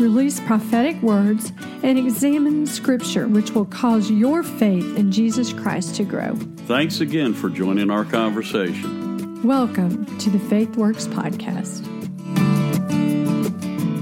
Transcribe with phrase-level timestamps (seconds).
[0.00, 6.04] release prophetic words, and examine Scripture, which will cause your faith in Jesus Christ to
[6.04, 6.34] grow.
[6.66, 9.42] Thanks again for joining our conversation.
[9.42, 11.86] Welcome to the Faith Works Podcast.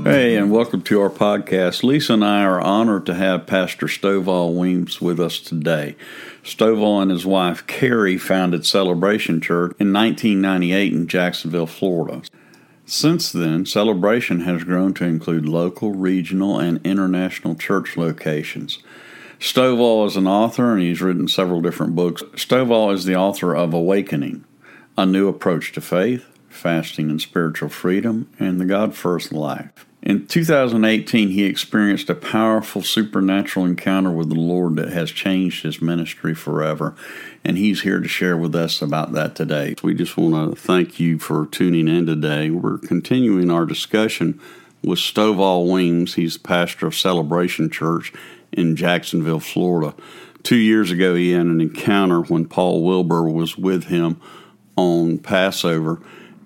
[0.05, 1.83] Hey, and welcome to our podcast.
[1.83, 5.97] Lisa and I are honored to have Pastor Stovall Weems with us today.
[6.43, 12.23] Stovall and his wife Kerri founded Celebration Church in 1998 in Jacksonville, Florida.
[12.91, 18.79] Since then, Celebration has grown to include local, regional, and international church locations.
[19.39, 22.23] Stovall is an author and he's written several different books.
[22.33, 24.43] Stovall is the author of Awakening,
[24.97, 29.85] A New Approach to Faith, Fasting and Spiritual Freedom, and The God First Life.
[30.09, 35.83] In 2018, he experienced a powerful supernatural encounter with the Lord that has changed his
[35.83, 36.97] ministry forever,
[37.45, 39.75] and he's here to share with us about that today.
[39.83, 42.49] We just want to thank you for tuning in today.
[42.49, 44.41] We're continuing our discussion
[44.83, 46.15] with Stovall Weems.
[46.15, 48.11] He's pastor of Celebration Church
[48.51, 49.95] in Jacksonville, Florida.
[50.43, 54.19] Two years ago, he had an encounter when Paul Wilbur was with him
[54.75, 56.01] on Passover,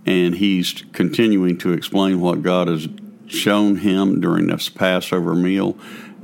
[0.04, 2.88] and he's continuing to explain what God has
[3.32, 5.76] shown him during this Passover meal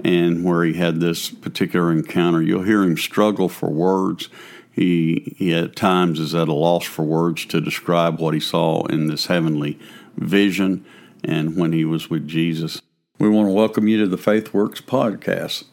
[0.04, 2.40] and where he had this particular encounter.
[2.42, 4.28] You'll hear him struggle for words.
[4.70, 8.84] He, he at times is at a loss for words to describe what he saw
[8.86, 9.78] in this heavenly
[10.16, 10.84] vision
[11.24, 12.80] and when he was with Jesus.
[13.18, 15.64] We want to welcome you to the Faith Works podcast.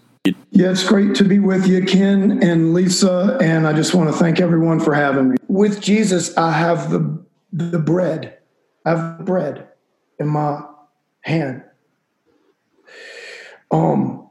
[0.49, 4.15] Yeah, it's great to be with you, Ken and Lisa, and I just want to
[4.15, 5.37] thank everyone for having me.
[5.47, 8.39] With Jesus, I have the the bread.
[8.85, 9.67] I have bread
[10.19, 10.63] in my
[11.25, 11.63] hand.
[13.71, 14.29] Um,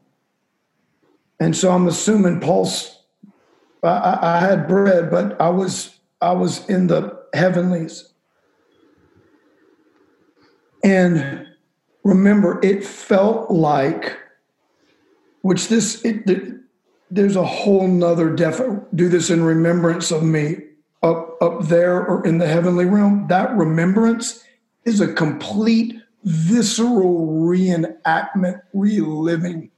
[1.41, 3.03] and so I'm assuming Paul's.
[3.83, 8.13] I, I had bread, but I was I was in the heavenlies.
[10.83, 11.47] And
[12.03, 14.19] remember, it felt like,
[15.43, 16.25] which this, it,
[17.11, 18.61] there's a whole nother def,
[18.95, 20.57] do this in remembrance of me
[21.03, 23.27] up, up there or in the heavenly realm.
[23.29, 24.45] That remembrance
[24.85, 29.71] is a complete visceral reenactment, reliving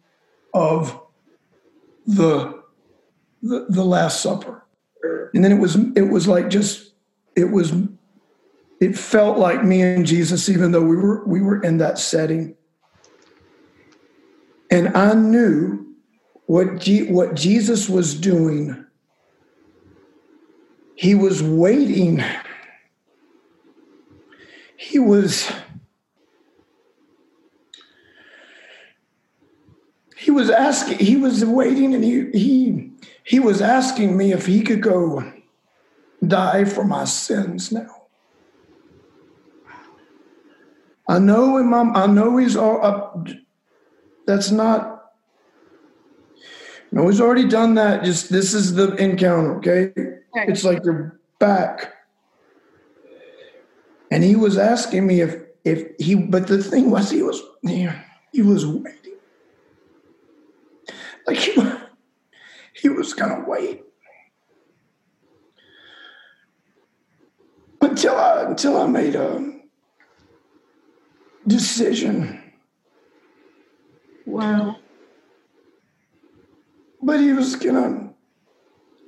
[0.55, 1.01] of
[2.07, 2.63] the,
[3.43, 4.65] the, the Last Supper.
[5.35, 6.93] And then it was, it was like just,
[7.37, 7.73] it was
[8.81, 12.57] it felt like me and Jesus, even though we were we were in that setting.
[14.71, 15.95] And I knew
[16.47, 18.85] what what Jesus was doing.
[20.95, 22.23] He was waiting.
[24.77, 25.51] He was
[30.17, 32.91] he was asking he was waiting and he he
[33.25, 35.33] he was asking me if he could go
[36.25, 37.97] die for my sins now
[41.09, 41.73] I know him.
[41.73, 43.29] I know he's all up.
[44.27, 45.13] That's not.
[46.91, 48.05] No, he's already done that.
[48.05, 49.57] Just this is the encounter.
[49.59, 50.19] Okay, okay.
[50.35, 51.93] it's like you're back.
[54.11, 57.89] And he was asking me if if he, but the thing was, he was he,
[58.33, 59.06] he was waiting.
[61.27, 61.61] Like he,
[62.75, 63.83] he was gonna wait
[67.81, 69.53] until I until I made a
[71.47, 72.43] decision.
[74.25, 74.77] Wow.
[77.03, 78.13] But he was gonna,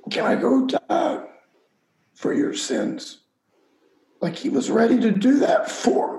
[0.09, 1.25] can I go die
[2.15, 3.19] for your sins?
[4.21, 6.18] Like he was ready to do that for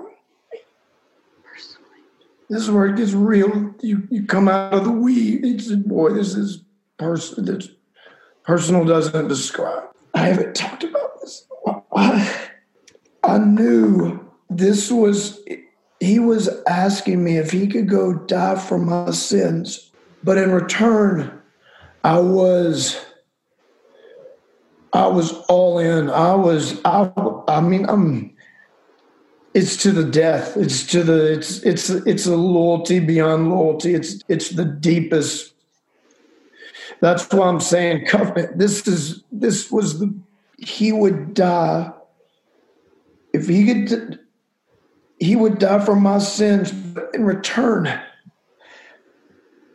[2.51, 3.73] This is where it gets real.
[3.79, 5.35] You you come out of the we.
[5.35, 6.61] It's boy, this is
[6.97, 7.45] person.
[7.45, 7.69] This
[8.43, 9.85] personal doesn't describe.
[10.13, 11.47] I haven't talked about this.
[11.95, 12.49] I,
[13.23, 15.39] I knew this was
[16.01, 19.89] he was asking me if he could go die for my sins.
[20.21, 21.41] But in return,
[22.03, 22.99] I was
[24.91, 26.09] I was all in.
[26.09, 27.09] I was I
[27.47, 28.35] I mean I'm
[29.53, 30.55] it's to the death.
[30.57, 33.93] It's to the it's it's it's a loyalty beyond loyalty.
[33.93, 35.53] It's it's the deepest.
[36.99, 38.57] That's why I'm saying covenant.
[38.57, 40.13] This is this was the
[40.57, 41.91] he would die
[43.33, 44.19] if he could
[45.19, 46.73] he would die for my sins,
[47.13, 47.87] in return,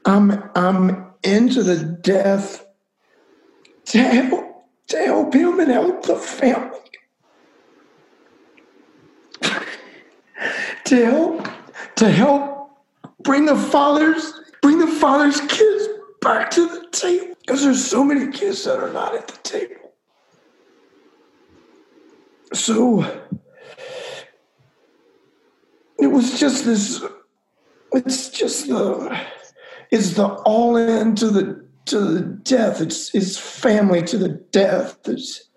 [0.04, 2.66] I'm I'm into the death
[3.86, 6.75] to help to help him and help the family.
[10.86, 11.48] To help
[11.96, 12.70] to help
[13.22, 15.88] bring the fathers bring the father's kids
[16.20, 17.34] back to the table.
[17.40, 19.92] Because there's so many kids that are not at the table.
[22.52, 23.02] So
[26.00, 27.04] it was just this
[27.92, 29.20] it's just the
[29.90, 32.80] it's the all in to the to the death.
[32.80, 34.98] It's it's family to the death.
[35.06, 35.48] It's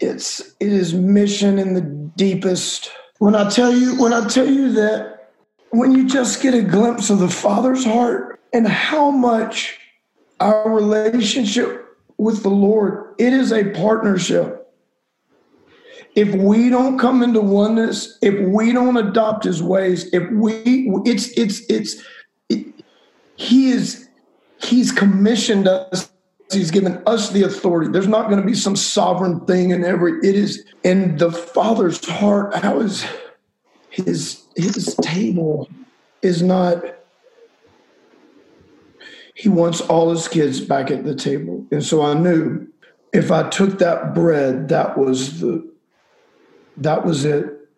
[0.00, 1.80] it's it is mission in the
[2.16, 5.30] deepest when i tell you when i tell you that
[5.70, 9.78] when you just get a glimpse of the father's heart and how much
[10.40, 11.86] our relationship
[12.16, 14.72] with the lord it is a partnership.
[16.14, 21.28] If we don't come into oneness, if we don't adopt his ways, if we it's
[21.36, 22.02] it's it's
[22.48, 22.66] it,
[23.36, 24.08] he is
[24.62, 26.10] he's commissioned us
[26.52, 30.12] he's given us the authority there's not going to be some sovereign thing in every
[30.18, 33.06] it is in the father's heart how is
[33.90, 35.68] his his table
[36.22, 36.82] is not
[39.34, 42.66] he wants all his kids back at the table and so i knew
[43.12, 45.68] if i took that bread that was the
[46.78, 47.68] that was it.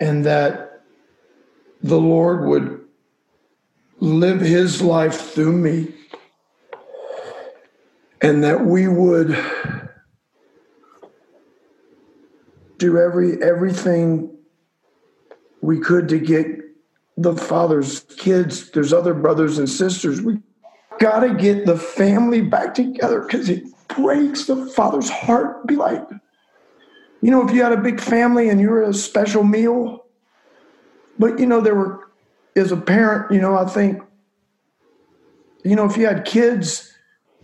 [0.00, 0.82] And that
[1.82, 2.84] the Lord would
[4.00, 5.94] live his life through me.
[8.22, 9.36] And that we would
[12.78, 14.36] do every everything
[15.60, 16.46] we could to get
[17.16, 18.70] the father's kids.
[18.70, 20.22] There's other brothers and sisters.
[20.22, 20.38] We
[20.98, 25.66] got to get the family back together because it breaks the father's heart.
[25.66, 26.02] Be like,
[27.20, 30.06] you know, if you had a big family and you were a special meal,
[31.18, 32.10] but you know, there were,
[32.56, 34.02] as a parent, you know, I think,
[35.64, 36.91] you know, if you had kids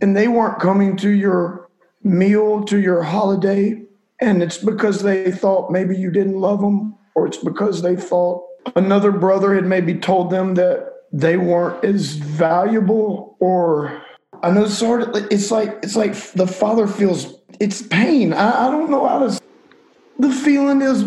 [0.01, 1.69] and they weren't coming to your
[2.03, 3.83] meal, to your holiday,
[4.21, 8.45] and it's because they thought maybe you didn't love them, or it's because they thought
[8.77, 14.03] another brother had maybe told them that they weren't as valuable, or
[14.43, 18.33] I know sort of it's like it's like the father feels it's pain.
[18.33, 19.41] I, I don't know how to
[20.19, 21.05] the feeling is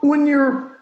[0.00, 0.74] when you're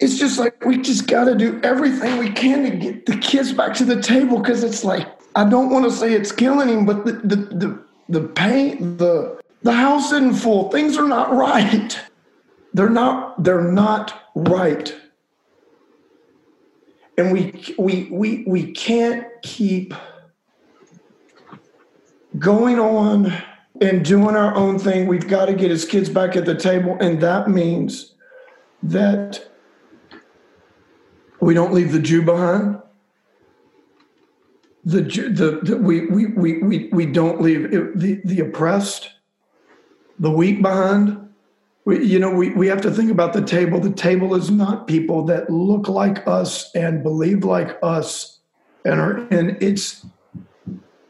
[0.00, 3.52] it's just like we just got to do everything we can to get the kids
[3.52, 6.84] back to the table because it's like I don't want to say it's killing him,
[6.84, 10.68] but the the the, the pain the the house isn't full.
[10.72, 11.96] Things are not right.
[12.74, 14.92] They're not they're not right.
[17.16, 19.94] And we we we we can't keep
[22.40, 23.32] going on
[23.80, 25.06] and doing our own thing.
[25.06, 26.96] We've got to get his kids back at the table.
[27.00, 28.14] And that means
[28.82, 29.48] that
[31.40, 32.82] we don't leave the Jew behind.
[34.88, 39.10] The, the, the we, we, we, we, we don't leave the, the oppressed,
[40.18, 41.28] the weak behind.
[41.84, 43.80] We, you know, we, we have to think about the table.
[43.80, 48.40] The table is not people that look like us and believe like us
[48.86, 50.06] and are, and it's,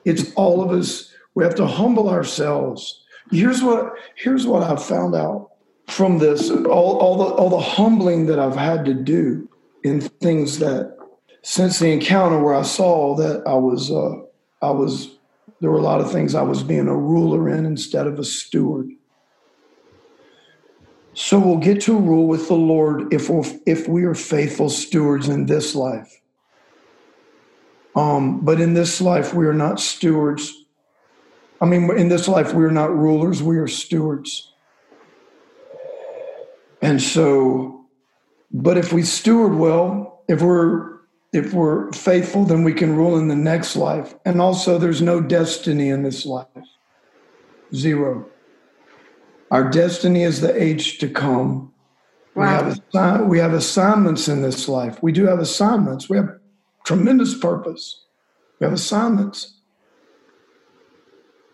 [0.05, 3.05] it's all of us we have to humble ourselves.
[3.31, 5.51] Here's what here's what I've found out
[5.87, 9.49] from this all, all the all the humbling that I've had to do
[9.85, 10.98] in things that
[11.43, 14.17] since the encounter where I saw that I was uh,
[14.63, 15.17] I was
[15.61, 18.25] there were a lot of things I was being a ruler in instead of a
[18.25, 18.91] steward.
[21.15, 25.29] So we'll get to rule with the Lord if we if we are faithful stewards
[25.29, 26.21] in this life.
[27.97, 30.55] Um, but in this life, we are not stewards
[31.61, 34.53] I mean, in this life, we are not rulers, we are stewards.
[36.81, 37.87] And so,
[38.53, 40.98] but if we steward well, if we're
[41.33, 44.15] if we're faithful, then we can rule in the next life.
[44.25, 46.47] And also, there's no destiny in this life.
[47.75, 48.27] Zero.
[49.51, 51.73] Our destiny is the age to come.
[52.35, 52.65] Wow.
[52.65, 55.03] We, have we have assignments in this life.
[55.03, 56.09] We do have assignments.
[56.09, 56.39] We have
[56.85, 58.05] tremendous purpose.
[58.61, 59.59] We have assignments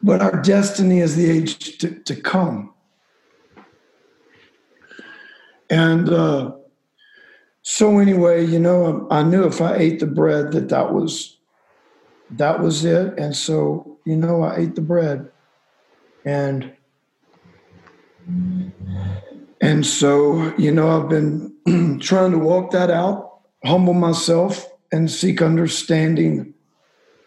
[0.05, 2.75] but our destiny is the age to, to come.
[5.71, 6.53] And uh,
[7.65, 11.39] so anyway, you know, I, I knew if I ate the bread that that was
[12.31, 13.19] that was it.
[13.19, 15.31] And so, you know, I ate the bread,
[16.27, 16.71] and
[19.63, 25.41] and so, you know, I've been trying to walk that out, humble myself, and seek
[25.41, 26.53] understanding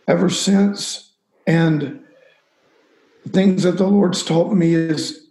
[0.07, 1.13] ever since.
[1.47, 2.03] And
[3.29, 5.27] things that the Lord's taught me is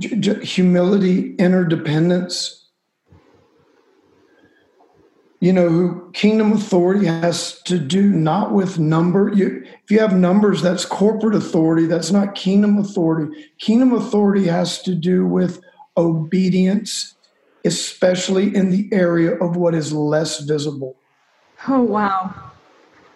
[0.00, 2.61] humility, interdependence.
[5.42, 9.28] You know, who kingdom authority has to do not with number.
[9.34, 11.86] You, if you have numbers, that's corporate authority.
[11.86, 13.48] That's not kingdom authority.
[13.58, 15.60] Kingdom authority has to do with
[15.96, 17.16] obedience,
[17.64, 20.96] especially in the area of what is less visible.
[21.66, 22.32] Oh, wow.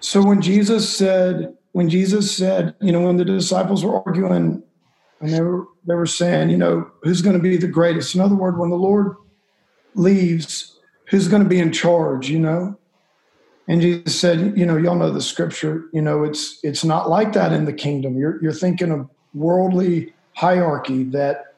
[0.00, 4.64] So when Jesus said, when Jesus said, you know, when the disciples were arguing
[5.21, 8.16] and they were, they were saying, you know, who's going to be the greatest?
[8.16, 9.14] In other words, when the Lord
[9.95, 10.75] leaves,
[11.06, 12.78] who's going to be in charge, you know?
[13.68, 17.32] And Jesus said, you know, y'all know the scripture, you know, it's it's not like
[17.32, 18.16] that in the kingdom.
[18.16, 21.54] You're you're thinking of worldly hierarchy that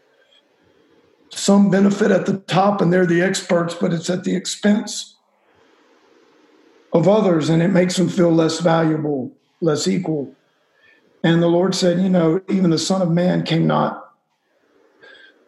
[1.31, 5.17] some benefit at the top and they're the experts, but it's at the expense
[6.95, 10.35] of others and it makes them feel less valuable, less equal.
[11.23, 14.08] And the Lord said, you know, even the Son of Man came not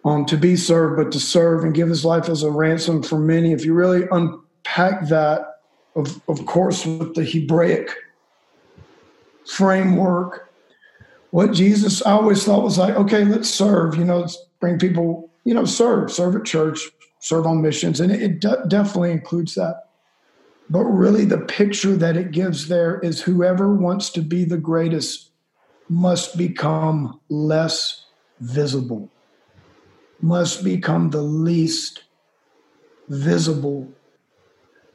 [0.04, 3.19] um, to be served, but to serve and give his life as a ransom for
[3.19, 3.52] many.
[3.52, 5.61] If you really unpack that,
[5.95, 7.90] of, of course, with the Hebraic
[9.47, 10.52] framework,
[11.30, 14.26] what Jesus I always thought was like, okay, let's serve, you know,
[14.59, 16.80] bring people, you know, serve, serve at church,
[17.21, 18.00] serve on missions.
[18.00, 19.85] And it, it de- definitely includes that.
[20.71, 25.30] But really, the picture that it gives there is whoever wants to be the greatest
[25.88, 28.07] must become less
[28.38, 29.11] visible
[30.23, 32.05] must become the least
[33.09, 33.89] visible.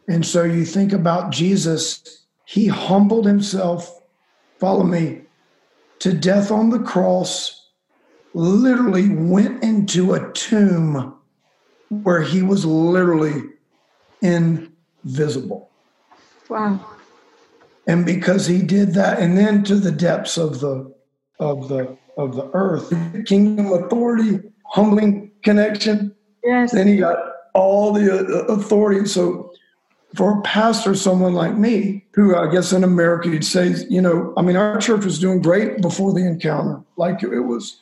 [0.08, 4.02] And so you think about Jesus, he humbled himself,
[4.60, 5.22] follow me,
[6.00, 7.70] to death on the cross,
[8.34, 11.16] literally went into a tomb
[11.90, 13.44] where he was literally
[14.22, 15.72] invisible.
[16.50, 16.86] Wow.
[17.88, 20.94] And because he did that, and then to the depths of the
[21.40, 26.14] of the of the earth, the kingdom authority humbling connection.
[26.44, 26.72] Yes.
[26.72, 27.18] Then he got
[27.54, 29.08] all the uh, authority.
[29.08, 29.52] So
[30.16, 34.34] for a pastor, someone like me, who I guess in America you'd say, you know,
[34.38, 36.82] I mean, our church was doing great before the encounter.
[36.98, 37.82] Like it was,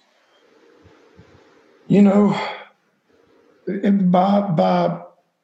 [1.87, 2.29] you know,
[3.67, 5.01] by by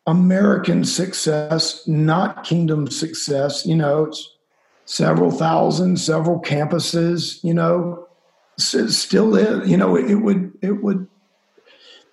[0.08, 3.66] American success, not kingdom success.
[3.66, 4.38] You know, it's
[4.86, 7.44] several thousand, several campuses.
[7.44, 8.08] You know,
[8.58, 9.70] still is.
[9.70, 11.08] You know, it, it would it would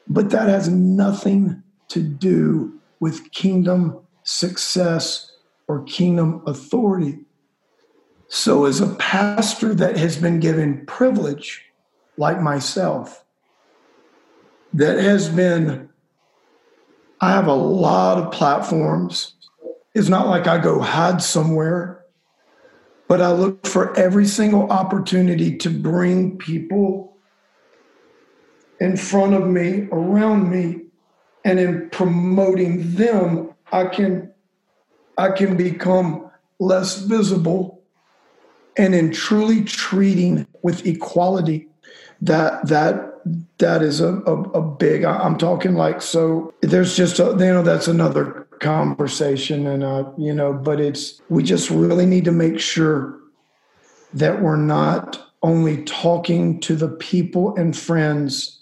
[0.08, 5.32] but that has nothing to do with kingdom success
[5.68, 7.18] or kingdom authority.
[8.28, 11.64] So, as a pastor that has been given privilege,
[12.16, 13.24] like myself,
[14.72, 15.88] that has been,
[17.20, 19.34] I have a lot of platforms.
[19.94, 22.04] It's not like I go hide somewhere,
[23.08, 27.15] but I look for every single opportunity to bring people
[28.80, 30.82] in front of me, around me,
[31.44, 34.32] and in promoting them, I can
[35.18, 37.82] I can become less visible
[38.76, 41.68] and in truly treating with equality.
[42.20, 43.16] That that
[43.58, 47.62] that is a, a, a big i'm talking like so there's just a, you know
[47.62, 52.60] that's another conversation and uh you know but it's we just really need to make
[52.60, 53.18] sure
[54.14, 58.55] that we're not only talking to the people and friends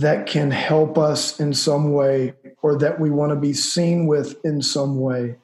[0.00, 4.42] that can help us in some way or that we want to be seen with
[4.44, 5.36] in some way.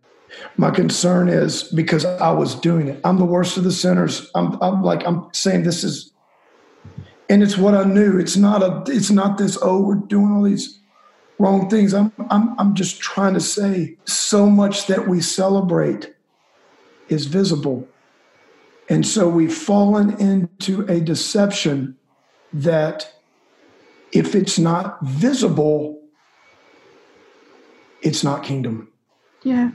[0.57, 3.00] My concern is because I was doing it.
[3.05, 4.31] I'm the worst of the sinners.
[4.35, 6.12] I'm, I'm like I'm saying this is,
[7.28, 8.19] and it's what I knew.
[8.19, 8.83] It's not a.
[8.93, 9.59] It's not this.
[9.61, 10.81] Oh, we're doing all these
[11.38, 11.95] wrong things.
[11.95, 16.14] I'm I'm I'm just trying to say so much that we celebrate
[17.09, 17.88] is visible,
[18.88, 21.97] and so we've fallen into a deception
[22.52, 23.18] that
[24.12, 26.00] if it's not visible,
[28.03, 28.88] it's not kingdom.
[29.43, 29.71] Yeah.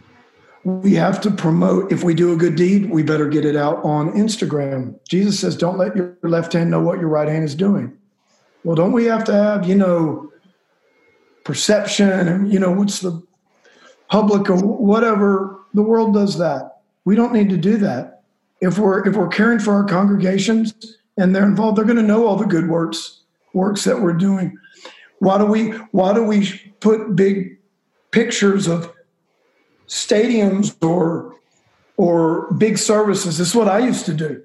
[0.63, 1.91] We have to promote.
[1.91, 4.97] If we do a good deed, we better get it out on Instagram.
[5.07, 7.97] Jesus says, don't let your left hand know what your right hand is doing.
[8.63, 10.31] Well, don't we have to have, you know,
[11.43, 13.21] perception and, you know, what's the
[14.07, 15.59] public or whatever?
[15.73, 16.77] The world does that.
[17.03, 18.21] We don't need to do that.
[18.61, 20.73] If we're if we're caring for our congregations
[21.17, 23.22] and they're involved, they're going to know all the good works
[23.53, 24.57] works that we're doing.
[25.19, 27.57] Why do we why do we put big
[28.11, 28.91] pictures of
[29.87, 31.35] stadiums or
[31.97, 33.37] or big services?
[33.37, 34.43] This is what I used to do.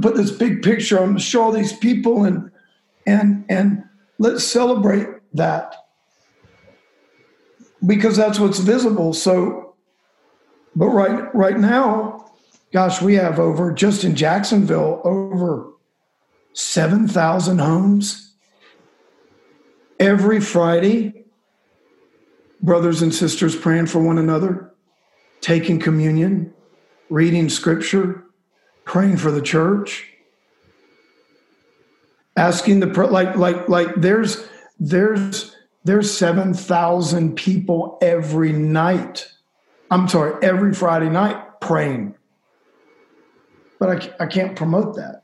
[0.00, 0.98] Put this big picture.
[0.98, 2.50] I'm to show all these people and
[3.06, 3.84] and and
[4.18, 5.74] let's celebrate that
[7.86, 9.12] because that's what's visible.
[9.12, 9.74] So,
[10.76, 12.30] but right right now,
[12.72, 15.71] gosh, we have over just in Jacksonville over
[16.54, 18.34] 7,000 homes
[19.98, 21.24] every Friday.
[22.60, 24.72] brothers and sisters praying for one another,
[25.40, 26.52] taking communion,
[27.10, 28.24] reading scripture,
[28.84, 30.08] praying for the church,
[32.36, 34.46] asking the like like like there's
[34.78, 39.28] there's there's 7,000 people every night.
[39.90, 42.14] I'm sorry, every Friday night praying.
[43.80, 43.90] But
[44.20, 45.21] I, I can't promote that.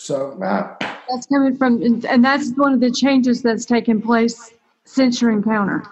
[0.00, 0.76] So uh,
[1.10, 4.54] that's coming from, and that's one of the changes that's taken place
[4.84, 5.84] since your encounter.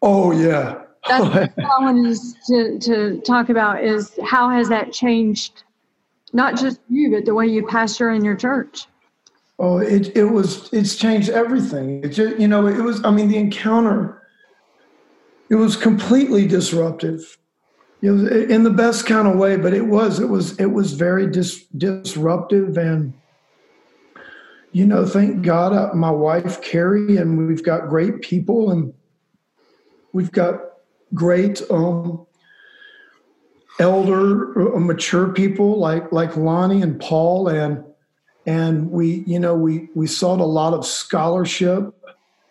[0.00, 0.82] Oh yeah.
[1.08, 1.24] That's
[1.56, 5.64] what I wanted to, to talk about is how has that changed,
[6.32, 8.86] not just you, but the way you pastor in your church.
[9.58, 12.04] Oh, it it was it's changed everything.
[12.04, 14.22] It just you know it was I mean the encounter.
[15.50, 17.38] It was completely disruptive.
[18.04, 21.64] In the best kind of way, but it was it was it was very dis,
[21.68, 23.14] disruptive and
[24.72, 28.92] you know thank God uh, my wife Kerri and we've got great people and
[30.12, 30.60] we've got
[31.14, 32.26] great um,
[33.78, 37.82] elder uh, mature people like like Lonnie and Paul and
[38.44, 41.94] and we you know we we sought a lot of scholarship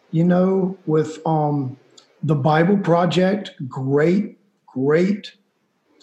[0.10, 1.78] you know with um
[2.24, 3.52] the bible project.
[3.68, 5.34] Great great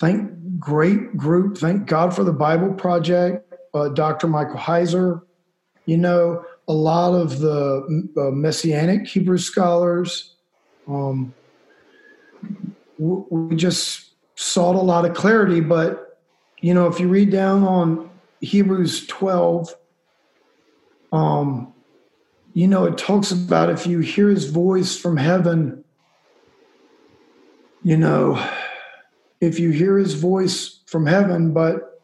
[0.01, 1.57] thank great group.
[1.57, 5.23] Thank god for the bible project uh, dr michael heiser.
[5.87, 10.35] You know a lot of the uh, messianic hebrew scholars
[10.89, 11.35] um,
[12.99, 16.19] we just sought a lot of clarity but
[16.61, 19.75] you know if you read down on hebrews 12
[21.13, 21.73] um,
[22.53, 25.85] you know, it talks about if you hear his voice from heaven,
[27.83, 28.45] you know,
[29.41, 32.03] if you hear his voice from heaven, but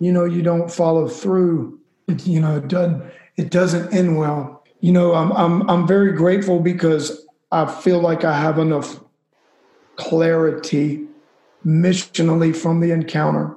[0.00, 3.02] you know, you don't follow through, it, you know, it doesn't
[3.36, 4.64] it doesn't end well.
[4.80, 9.00] You know, I'm I'm I'm very grateful because I feel like I have enough
[9.96, 11.06] clarity
[11.66, 13.56] missionally from the encounter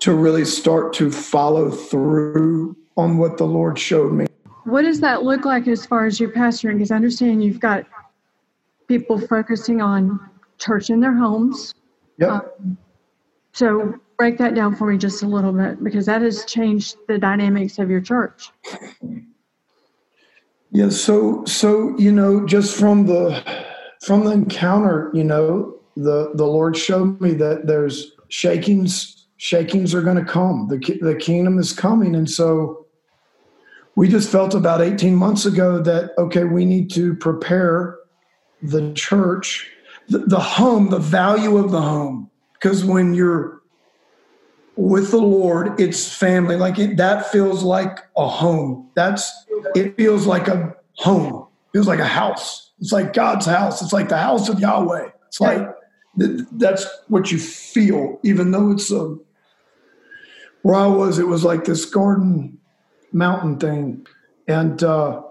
[0.00, 4.26] to really start to follow through on what the Lord showed me.
[4.64, 6.74] What does that look like as far as your pastoring?
[6.74, 7.86] Because I understand you've got
[8.86, 10.20] people focusing on
[10.58, 11.74] church in their homes.
[12.18, 12.30] Yep.
[12.30, 12.78] Um,
[13.52, 17.18] so break that down for me just a little bit because that has changed the
[17.18, 18.50] dynamics of your church.
[20.70, 23.42] Yeah, so so you know, just from the
[24.02, 30.00] from the encounter, you know, the the Lord showed me that there's shakings shakings are
[30.00, 30.68] going to come.
[30.68, 32.14] The, the kingdom is coming.
[32.14, 32.86] And so
[33.94, 37.98] we just felt about 18 months ago that, okay, we need to prepare
[38.62, 39.70] the church,
[40.08, 42.30] the, the home, the value of the home.
[42.54, 43.62] Because when you're
[44.76, 46.56] with the Lord, it's family.
[46.56, 48.90] Like it, that feels like a home.
[48.94, 49.30] That's,
[49.74, 51.46] it feels like a home.
[51.68, 52.72] It feels like a house.
[52.80, 53.82] It's like God's house.
[53.82, 55.10] It's like the house of Yahweh.
[55.28, 55.68] It's like,
[56.16, 59.16] that's what you feel, even though it's a
[60.62, 62.58] where I was, it was like this garden
[63.12, 64.06] mountain thing.
[64.48, 65.22] And uh,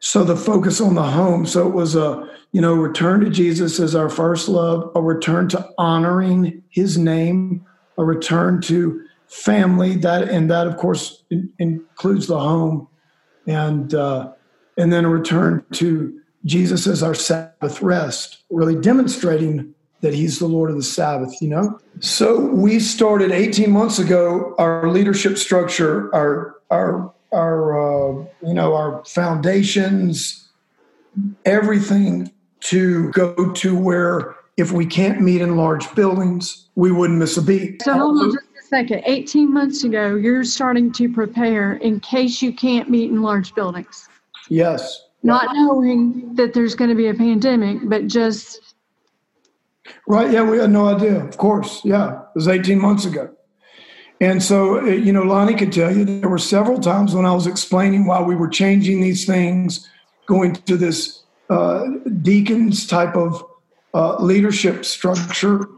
[0.00, 1.46] so the focus on the home.
[1.46, 5.48] So it was a, you know, return to Jesus as our first love, a return
[5.50, 12.26] to honoring his name, a return to family that, and that of course in, includes
[12.26, 12.88] the home
[13.46, 14.32] and, uh,
[14.76, 20.46] and then a return to Jesus as our Sabbath rest, really demonstrating that he's the
[20.46, 21.78] Lord of the Sabbath, you know?
[22.00, 28.74] So we started 18 months ago our leadership structure, our, our, our, uh, you know,
[28.74, 30.48] our foundations,
[31.44, 37.36] everything to go to where if we can't meet in large buildings, we wouldn't miss
[37.36, 37.82] a beat.
[37.82, 39.02] So hold on just a second.
[39.06, 44.08] 18 months ago, you're starting to prepare in case you can't meet in large buildings.
[44.48, 45.04] Yes.
[45.22, 48.60] Not knowing that there's going to be a pandemic, but just
[50.06, 50.30] Right.
[50.30, 51.24] Yeah, we had no idea.
[51.24, 51.84] Of course.
[51.84, 52.20] Yeah.
[52.20, 53.30] It was 18 months ago.
[54.20, 57.32] And so, uh, you know, Lonnie could tell you there were several times when I
[57.32, 59.88] was explaining why we were changing these things,
[60.26, 61.86] going to this uh,
[62.22, 63.44] deacons type of
[63.94, 65.68] uh, leadership structure.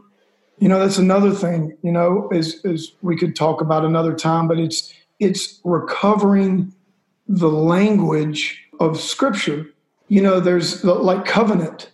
[0.59, 1.77] You know, that's another thing.
[1.83, 6.73] You know, is is we could talk about another time, but it's it's recovering
[7.27, 9.67] the language of Scripture.
[10.07, 11.91] You know, there's like covenant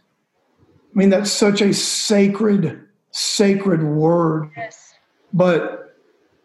[0.98, 4.50] I mean, that's such a sacred, sacred word.
[4.58, 4.96] Yes.
[5.32, 5.87] But,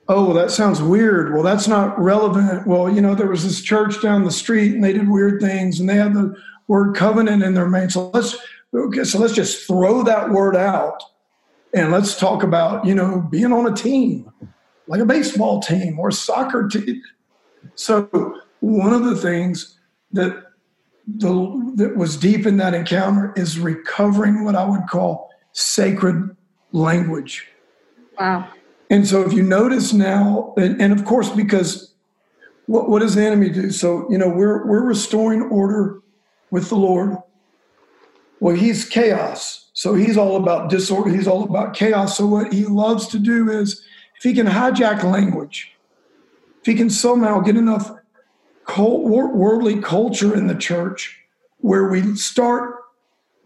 [0.09, 1.33] oh, that sounds weird.
[1.33, 2.67] Well, that's not relevant.
[2.67, 5.81] Well, you know, there was this church down the street and they did weird things
[5.81, 6.35] and they had the
[6.69, 7.91] word covenant in their name.
[7.91, 8.37] So let's,
[8.75, 11.03] okay, so let's just throw that word out
[11.75, 14.31] and let's talk about, you know, being on a team,
[14.87, 17.03] like a baseball team or soccer team.
[17.75, 19.79] So, one of the things
[20.13, 20.45] that
[21.07, 26.37] the, that was deep in that encounter is recovering what I would call sacred
[26.73, 27.49] language.
[28.19, 28.49] Wow.
[28.93, 31.95] And so if you notice now, and, and of course, because
[32.67, 33.71] what, what does the enemy do?
[33.71, 36.03] So, you know, we're, we're restoring order
[36.51, 37.17] with the Lord.
[38.39, 39.71] Well, he's chaos.
[39.73, 41.09] So he's all about disorder.
[41.09, 42.19] He's all about chaos.
[42.19, 43.83] So what he loves to do is
[44.19, 45.73] if he can hijack language,
[46.61, 47.91] if he can somehow get enough
[48.77, 51.19] worldly culture in the church
[51.61, 52.77] where we start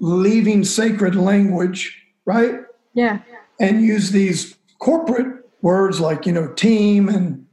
[0.00, 2.62] leaving sacred language, right?
[2.94, 3.20] Yeah.
[3.60, 7.46] And use these corporate words like, you know, team and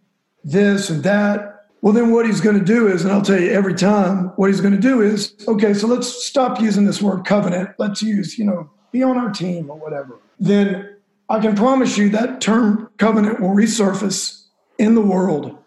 [0.44, 1.66] this and that.
[1.82, 4.50] Well, then what he's going to do is, and I'll tell you every time, what
[4.50, 7.72] he's going to do is, okay, so let's stop using this word covenant.
[7.78, 10.20] Let's use, you know, be on our team or whatever.
[10.40, 10.96] Then
[11.30, 14.46] I can promise you that term covenant will resurface
[14.78, 15.58] in the world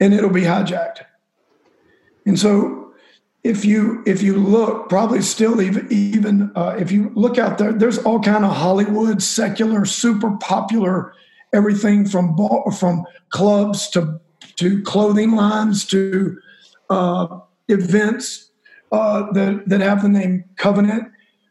[0.00, 1.04] and it'll be hijacked.
[2.26, 2.83] And so
[3.44, 7.72] if you if you look probably still even even uh, if you look out there
[7.72, 11.14] there's all kind of hollywood secular super popular
[11.52, 14.20] everything from ball, from clubs to
[14.56, 16.36] to clothing lines to
[16.90, 17.26] uh,
[17.68, 18.50] events
[18.92, 21.04] uh, that that have the name covenant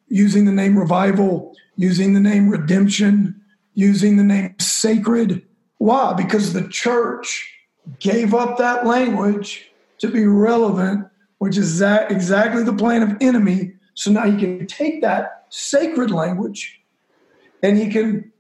[0.08, 3.40] using the name revival using the name redemption
[3.74, 5.46] using the name sacred.
[5.78, 6.14] Why?
[6.14, 7.52] Because the church
[8.00, 11.08] gave up that language to be relevant,
[11.44, 13.74] which is that exactly the plan of enemy.
[13.96, 16.80] So now he can take that sacred language
[17.62, 18.32] and he can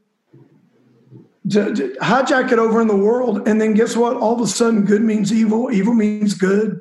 [1.46, 3.46] d- d- hijack it over in the world.
[3.46, 4.16] And then guess what?
[4.16, 6.80] All of a sudden, good means evil, evil means good.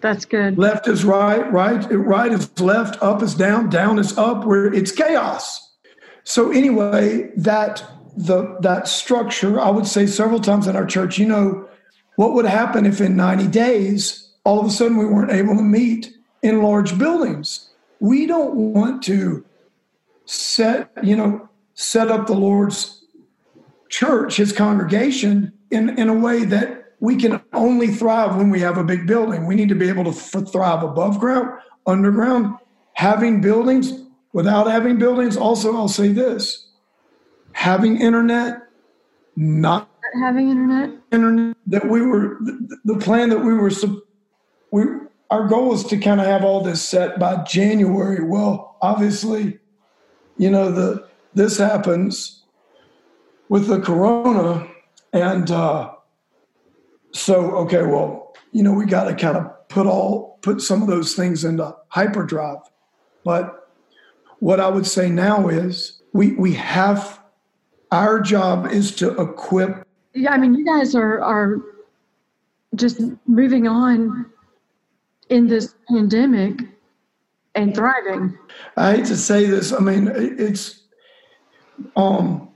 [0.00, 0.58] That's good.
[0.58, 4.90] Left is right, right, right is left, up is down, down is up, where it's
[4.90, 5.70] chaos.
[6.24, 7.84] So anyway, that
[8.16, 11.68] the that structure, I would say several times in our church, you know,
[12.16, 15.62] what would happen if in 90 days all of a sudden we weren't able to
[15.62, 17.70] meet in large buildings?
[18.00, 19.44] We don't want to
[20.24, 23.04] set, you know, set up the Lord's
[23.88, 28.78] church, his congregation, in, in a way that we can only thrive when we have
[28.78, 29.46] a big building.
[29.46, 32.56] We need to be able to thrive above ground, underground,
[32.94, 34.02] having buildings,
[34.32, 35.36] without having buildings.
[35.36, 36.68] Also, I'll say this
[37.52, 38.62] having internet,
[39.36, 39.90] not
[40.22, 43.70] having internet, internet that we were the, the plan that we were
[44.72, 44.84] we
[45.30, 48.22] our goal is to kind of have all this set by January.
[48.22, 49.60] Well, obviously,
[50.36, 52.42] you know the this happens
[53.48, 54.66] with the corona,
[55.12, 55.92] and uh,
[57.12, 60.88] so okay, well, you know we got to kind of put all put some of
[60.88, 62.58] those things into hyperdrive.
[63.24, 63.68] But
[64.40, 67.20] what I would say now is we we have
[67.92, 69.86] our job is to equip.
[70.14, 71.58] Yeah, I mean, you guys are are
[72.74, 74.31] just moving on
[75.28, 76.60] in this pandemic
[77.54, 78.38] and thriving.
[78.76, 79.72] I hate to say this.
[79.72, 80.82] I mean, it's
[81.96, 82.48] um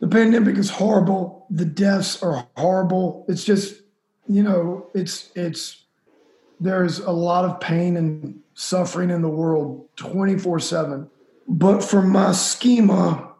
[0.00, 1.46] the pandemic is horrible.
[1.50, 3.24] The deaths are horrible.
[3.28, 3.82] It's just,
[4.28, 5.84] you know, it's it's
[6.60, 11.08] there's a lot of pain and suffering in the world 24/7.
[11.46, 13.32] But for my schema,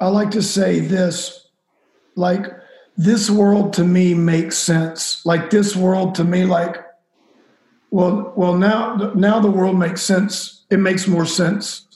[0.00, 1.46] I like to say this
[2.16, 2.46] like,
[2.96, 5.24] this world to me makes sense.
[5.24, 6.78] Like, this world to me, like,
[7.96, 10.66] well, well, now, now the world makes sense.
[10.68, 11.86] It makes more sense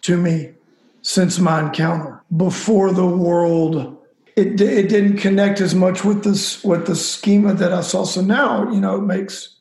[0.00, 0.54] to me
[1.02, 2.22] since my encounter.
[2.34, 3.98] Before the world,
[4.34, 8.04] it, it didn't connect as much with this with the schema that I saw.
[8.04, 9.56] So now, you know, it makes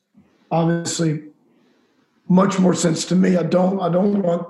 [0.49, 1.23] obviously
[2.29, 3.35] much more sense to me.
[3.35, 4.47] I don't I don't want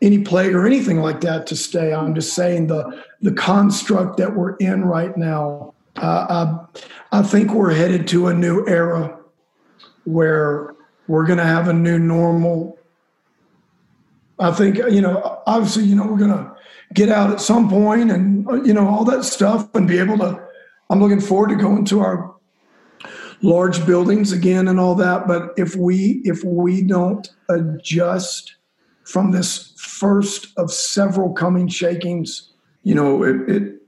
[0.00, 1.92] any plague or anything like that to stay.
[1.92, 5.74] I'm just saying the the construct that we're in right now.
[5.96, 6.62] Uh,
[7.10, 9.17] I, I think we're headed to a new era
[10.08, 10.74] where
[11.06, 12.78] we're going to have a new normal.
[14.38, 16.54] I think you know, obviously, you know, we're going to
[16.94, 20.42] get out at some point, and you know, all that stuff, and be able to.
[20.90, 22.34] I'm looking forward to going to our
[23.42, 25.26] large buildings again and all that.
[25.26, 28.54] But if we if we don't adjust
[29.04, 33.82] from this first of several coming shakings, you know, it it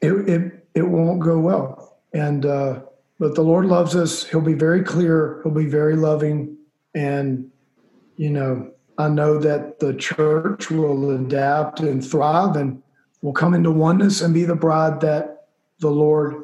[0.00, 1.98] it it, it won't go well.
[2.12, 2.80] And uh,
[3.20, 4.26] but the Lord loves us.
[4.26, 5.40] He'll be very clear.
[5.44, 6.56] He'll be very loving,
[6.94, 7.48] and
[8.16, 12.82] you know, I know that the church will adapt and thrive, and
[13.22, 15.46] will come into oneness and be the bride that
[15.78, 16.42] the Lord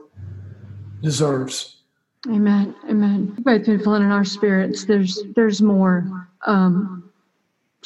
[1.02, 1.78] deserves.
[2.28, 2.74] Amen.
[2.88, 3.34] Amen.
[3.40, 4.84] Both been feeling in our spirits.
[4.84, 6.28] There's there's more.
[6.46, 7.02] Um,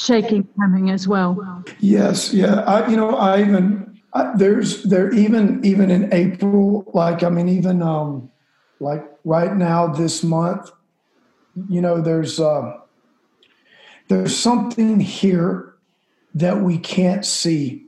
[0.00, 1.64] shaking coming as well.
[1.78, 2.60] Yes, yeah.
[2.62, 7.48] I, you know, I even I, there's there even even in April, like I mean,
[7.48, 8.29] even um,
[8.80, 10.70] like right now this month,
[11.68, 12.78] you know, there's uh,
[14.08, 15.74] there's something here
[16.34, 17.86] that we can't see.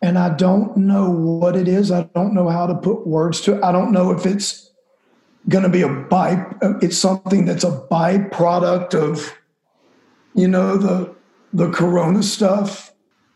[0.00, 1.90] And I don't know what it is.
[1.90, 3.64] I don't know how to put words to it.
[3.64, 4.70] I don't know if it's
[5.48, 6.46] going to be a by
[6.82, 9.34] it's something that's a byproduct of
[10.34, 11.14] you know the
[11.52, 12.92] the corona stuff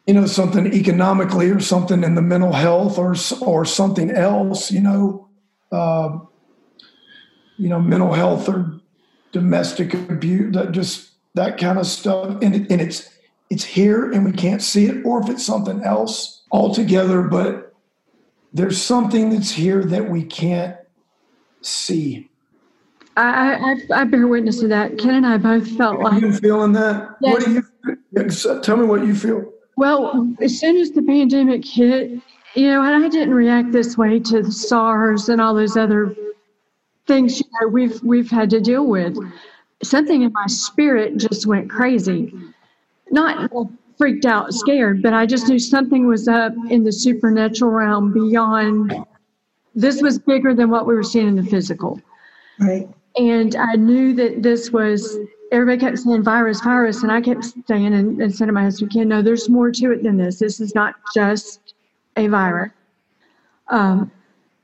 [0.06, 4.80] you know something economically or something in the mental health or or something else you
[4.80, 5.26] know
[5.70, 6.18] uh,
[7.62, 8.80] you know mental health or
[9.30, 13.08] domestic abuse that just that kind of stuff and, it, and it's
[13.50, 17.72] it's here and we can't see it or if it's something else altogether but
[18.52, 20.76] there's something that's here that we can't
[21.60, 22.28] see
[23.16, 24.96] I, I, I bear witness to that.
[24.96, 26.22] Ken and I both felt Are like.
[26.22, 27.32] you feeling that Yes.
[27.32, 32.10] what do you tell me what you feel Well, as soon as the pandemic hit,
[32.54, 36.16] you know, and I didn't react this way to the SARS and all those other
[37.06, 39.16] things you know we've we've had to deal with.
[39.82, 42.32] Something in my spirit just went crazy.
[43.10, 43.50] Not
[43.98, 48.94] freaked out, scared, but I just knew something was up in the supernatural realm beyond.
[49.74, 52.00] This was bigger than what we were seeing in the physical.
[52.58, 52.88] Right.
[53.16, 55.18] And I knew that this was,
[55.50, 57.02] everybody kept saying virus, virus.
[57.02, 59.92] And I kept saying, and, and said to my husband, Ken, no, there's more to
[59.92, 60.38] it than this.
[60.38, 61.74] This is not just
[62.16, 62.72] a virus.
[63.68, 64.10] Um,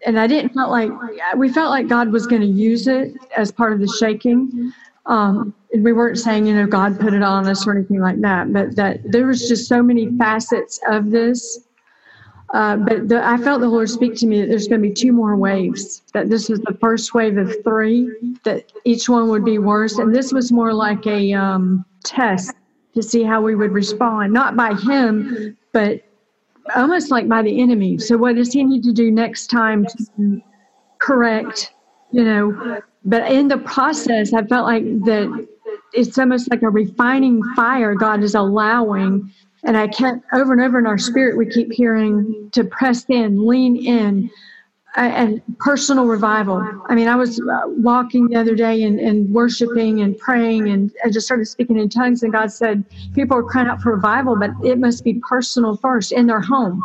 [0.07, 0.91] and I didn't felt like,
[1.37, 4.73] we felt like God was going to use it as part of the shaking.
[5.07, 8.21] Um, and we weren't saying, you know, God put it on us or anything like
[8.21, 11.61] that, but that there was just so many facets of this
[12.55, 14.95] uh, but the, I felt the Lord speak to me that there's going to be
[14.95, 16.03] two more waves.
[16.15, 18.11] That this was the first wave of three.
[18.45, 22.55] That each one would be worse, and this was more like a um, test
[22.95, 26.03] to see how we would respond, not by Him, but
[26.75, 27.99] almost like by the enemy.
[27.99, 30.43] So what does He need to do next time to
[30.99, 31.73] correct?
[32.11, 35.47] You know, but in the process, I felt like that
[35.93, 39.31] it's almost like a refining fire God is allowing
[39.65, 43.47] and I kept over and over in our spirit, we keep hearing to press in,
[43.47, 44.31] lean in,
[44.97, 46.67] and personal revival.
[46.87, 50.91] I mean, I was uh, walking the other day and, and worshiping and praying, and
[51.05, 52.23] I just started speaking in tongues.
[52.23, 56.13] And God said, People are crying out for revival, but it must be personal first
[56.13, 56.85] in their home.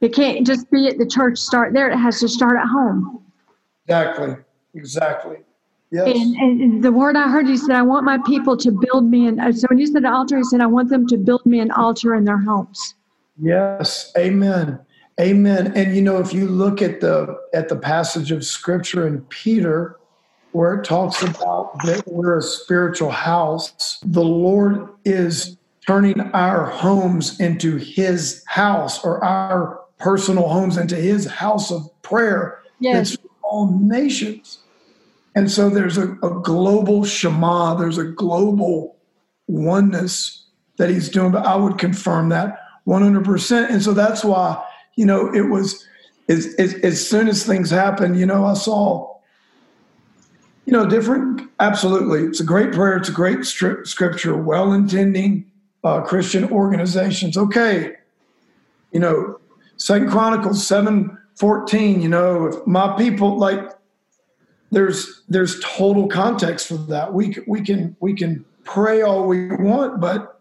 [0.00, 1.90] It can't just be at the church, start there.
[1.90, 3.22] It has to start at home.
[3.84, 4.36] exactly
[4.74, 5.38] exactly
[5.90, 9.08] yes And, and the word I heard, he said, I want my people to build
[9.08, 9.52] me an.
[9.54, 12.14] So when you said altar, he said, I want them to build me an altar
[12.14, 12.94] in their homes.
[13.38, 14.80] Yes, amen.
[15.20, 15.72] Amen.
[15.74, 19.98] And you know, if you look at the at the passage of scripture in Peter
[20.52, 27.38] where it talks about that we're a spiritual house, the Lord is turning our homes
[27.40, 32.62] into his house or our personal homes into his house of prayer.
[32.80, 33.16] Yes.
[33.16, 34.58] For all nations.
[35.34, 38.96] And so there's a, a global Shema, there's a global
[39.46, 40.46] oneness
[40.78, 43.70] that he's doing, but I would confirm that 100%.
[43.70, 44.62] And so that's why,
[44.96, 45.86] you know, it was
[46.28, 49.16] as, as, as soon as things happened, you know, I saw,
[50.64, 52.22] you know, different, absolutely.
[52.22, 52.96] It's a great prayer.
[52.96, 55.50] It's a great stri- scripture, well intending
[55.84, 57.36] uh, Christian organizations.
[57.36, 57.92] Okay.
[58.92, 59.40] You know,
[59.76, 63.60] Second Chronicles 7 14, you know, if my people like
[64.70, 67.12] there's there's total context for that.
[67.12, 70.35] We we can we can pray all we want, but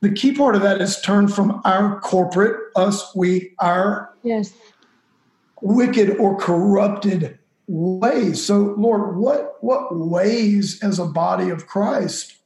[0.00, 4.52] the key part of that is turn from our corporate us we our Yes.
[5.60, 8.44] wicked or corrupted ways.
[8.44, 12.36] So Lord, what what ways as a body of Christ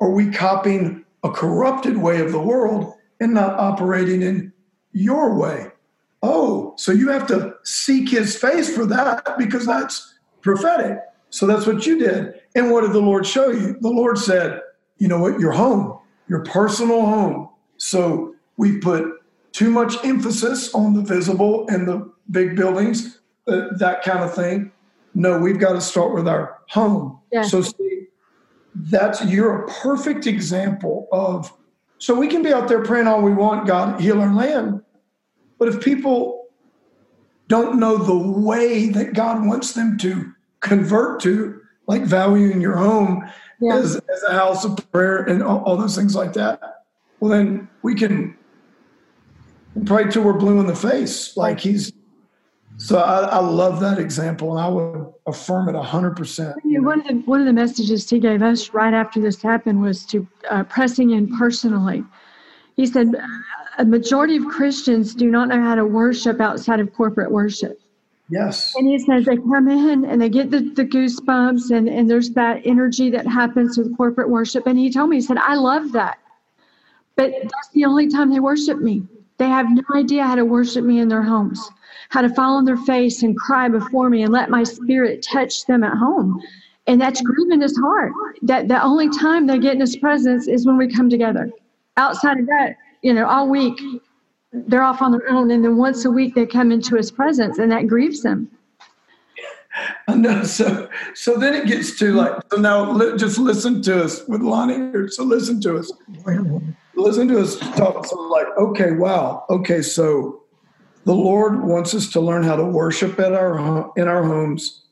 [0.00, 4.52] are we copying a corrupted way of the world and not operating in
[4.92, 5.68] your way?
[6.22, 10.98] Oh, so you have to seek his face for that because that's prophetic.
[11.30, 12.34] So that's what you did.
[12.54, 13.76] And what did the Lord show you?
[13.80, 14.60] The Lord said,
[14.98, 15.98] you know what, your home,
[16.30, 17.48] your personal home.
[17.76, 19.04] So we put
[19.50, 24.70] too much emphasis on the visible and the big buildings, uh, that kind of thing.
[25.12, 27.18] No, we've got to start with our home.
[27.32, 27.42] Yeah.
[27.42, 28.06] So see,
[28.76, 31.52] that's you're a perfect example of
[31.98, 34.80] so we can be out there praying all we want, God heal our land.
[35.58, 36.46] But if people
[37.48, 41.59] don't know the way that God wants them to convert to,
[41.90, 43.28] like valuing your home
[43.60, 43.76] Yeah.
[43.76, 46.84] as, as a house of prayer and all, all those things like that,
[47.18, 48.36] well, then we can
[49.86, 51.36] pray till we're blue in the face.
[51.36, 51.92] Like he's,
[52.76, 56.54] so I, I love that example and I would affirm it 100%.
[56.64, 59.82] Yeah, One of the one of the messages he gave us right after this happened
[59.82, 62.04] was to uh, pressing in personally.
[62.76, 63.08] He said
[63.78, 67.78] a majority of Christians do not know how to worship outside of corporate worship.
[68.30, 68.74] Yes.
[68.76, 72.30] And he says they come in and they get the, the goosebumps and, and there's
[72.30, 74.66] that energy that happens with corporate worship.
[74.66, 76.18] And he told me, he said, I love that.
[77.16, 79.02] But that's the only time they worship me.
[79.38, 81.70] They have no idea how to worship me in their homes,
[82.10, 85.66] how to fall on their face and cry before me and let my spirit touch
[85.66, 86.40] them at home.
[86.86, 88.12] And that's grieving his heart.
[88.42, 91.50] That the only time they get in his presence is when we come together.
[91.96, 93.78] Outside of that, you know, all week,
[94.52, 95.50] they're off on their own.
[95.50, 98.50] And then once a week, they come into his presence, and that grieves them.
[100.08, 100.42] I know.
[100.42, 104.42] So, so then it gets to like, so now li- just listen to us with
[104.42, 105.08] Lonnie here.
[105.08, 105.92] So listen to us.
[106.94, 108.04] Listen to us talk.
[108.06, 109.44] So like, okay, wow.
[109.48, 109.80] Okay.
[109.80, 110.42] So
[111.04, 114.82] the Lord wants us to learn how to worship at our, in our homes,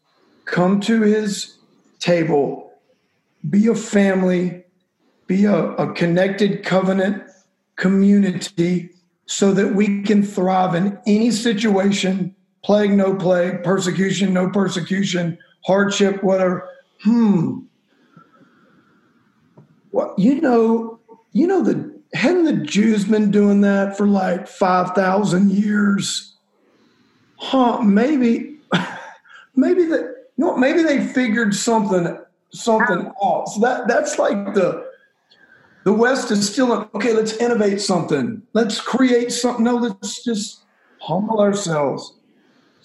[0.45, 1.59] come to his
[1.99, 2.73] table,
[3.51, 4.65] be a family,
[5.27, 7.25] be a, a connected covenant
[7.77, 8.91] community
[9.29, 16.23] so that we can thrive in any situation plague, no plague, persecution, no persecution, hardship,
[16.25, 16.69] whatever.
[17.03, 17.61] Hmm.
[19.91, 20.99] What you know,
[21.33, 26.37] you know the hadn't the Jews been doing that for like five thousand years?
[27.37, 27.81] Huh?
[27.83, 28.59] Maybe,
[29.55, 30.01] maybe that
[30.37, 32.19] you know, maybe they figured something
[32.51, 33.59] something else.
[33.61, 34.88] That that's like the
[35.89, 37.15] the West is still okay.
[37.15, 38.43] Let's innovate something.
[38.53, 39.65] Let's create something.
[39.65, 40.65] No, let's just
[41.01, 42.13] humble ourselves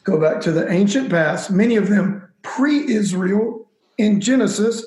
[0.06, 4.86] go back to the ancient past, many of them pre Israel in Genesis.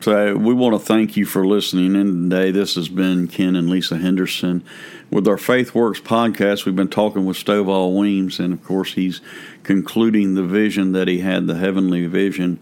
[0.00, 2.50] So we want to thank you for listening in today.
[2.50, 4.62] This has been Ken and Lesa Henderson.
[5.10, 9.22] With our Faith Works podcast, we've been talking with Stovall Weems, and of course, he's
[9.62, 12.60] concluding the vision that he had, the heavenly vision,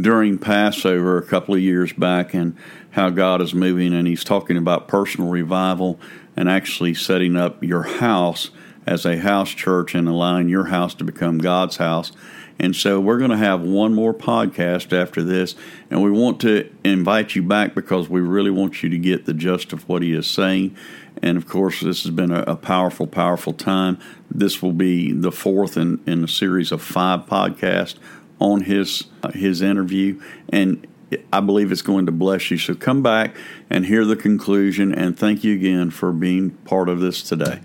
[0.00, 2.56] during Passover a couple of years back, and
[2.92, 3.92] how God is moving.
[3.92, 6.00] And he's talking about personal revival
[6.36, 8.50] and actually setting up your house
[8.86, 12.12] as a house church and allowing your house to become God's house.
[12.58, 15.56] And so we're going to have one more podcast after this,
[15.90, 19.34] and we want to invite you back because we really want you to get the
[19.34, 20.76] gist of what he is saying.
[21.22, 23.98] And of course, this has been a, powerful, powerful time.
[24.30, 27.96] This will be the fourth in, in a series of five podcasts
[28.38, 30.86] on his uh, his interview, and
[31.32, 32.58] I believe it's going to bless you.
[32.58, 33.36] So come back
[33.70, 37.60] and hear the conclusion, and thank you again for being part of this today.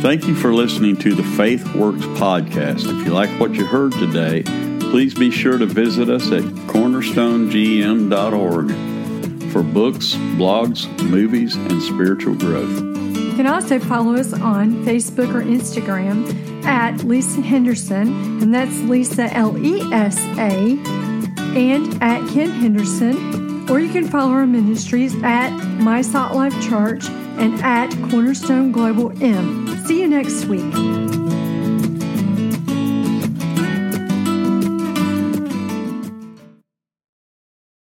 [0.00, 2.84] Thank you for listening to the Faith Works podcast.
[2.84, 4.44] If you like what you heard today,
[4.80, 8.68] please be sure to visit us at cornerstonegm.org
[9.52, 12.80] for books, blogs, movies, and spiritual growth.
[12.80, 18.08] You can also follow us on Facebook or Instagram at Lesa Henderson,
[18.42, 20.78] and that's Lesa L E S A,
[21.56, 27.06] and at Ken Henderson, or you can follow our ministries at My Salt Life Church
[27.38, 29.84] and at Cornerstone Global M.
[29.86, 31.37] See you next week.